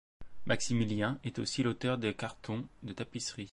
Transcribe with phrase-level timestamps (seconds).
[0.47, 3.49] Maximilien est aussi l'auteur de cartons de tapisserie.